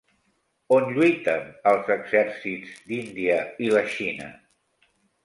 On 0.77 0.85
lluiten 0.93 1.43
els 1.71 1.91
exèrcits 1.97 2.71
d'Índia 2.87 3.37
i 3.67 3.71
la 3.77 3.85
Xina? 3.97 4.31